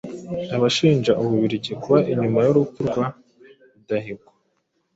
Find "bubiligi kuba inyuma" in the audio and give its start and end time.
1.29-2.39